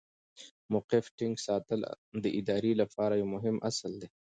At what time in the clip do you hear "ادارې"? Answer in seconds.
2.39-2.73